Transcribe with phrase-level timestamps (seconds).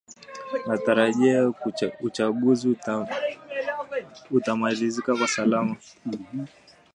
[0.65, 1.53] anatarajia
[2.05, 2.77] uchaguzi
[4.31, 5.75] utamalizika kwa salama